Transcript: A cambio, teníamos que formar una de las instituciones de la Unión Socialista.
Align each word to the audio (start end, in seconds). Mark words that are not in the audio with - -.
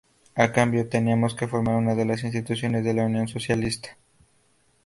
A 0.33 0.45
cambio, 0.57 0.89
teníamos 0.93 1.35
que 1.37 1.47
formar 1.47 1.75
una 1.77 1.93
de 1.93 2.05
las 2.05 2.23
instituciones 2.23 2.83
de 2.83 2.95
la 2.95 3.03
Unión 3.05 3.27
Socialista. 3.27 3.89